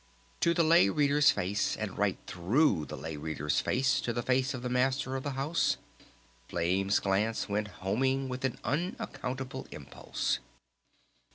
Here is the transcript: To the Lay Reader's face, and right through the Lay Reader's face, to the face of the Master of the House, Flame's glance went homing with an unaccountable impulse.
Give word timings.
To 0.39 0.55
the 0.55 0.63
Lay 0.63 0.89
Reader's 0.89 1.29
face, 1.29 1.77
and 1.77 1.95
right 1.95 2.17
through 2.25 2.85
the 2.87 2.97
Lay 2.97 3.17
Reader's 3.17 3.59
face, 3.61 4.01
to 4.01 4.11
the 4.11 4.23
face 4.23 4.55
of 4.55 4.63
the 4.63 4.67
Master 4.69 5.15
of 5.15 5.21
the 5.21 5.33
House, 5.33 5.77
Flame's 6.47 6.97
glance 6.99 7.47
went 7.47 7.67
homing 7.67 8.27
with 8.27 8.43
an 8.43 8.57
unaccountable 8.63 9.67
impulse. 9.69 10.39